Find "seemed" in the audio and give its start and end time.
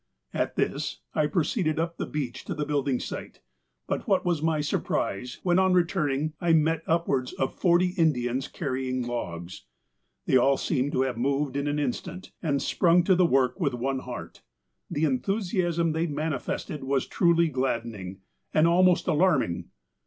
10.57-10.91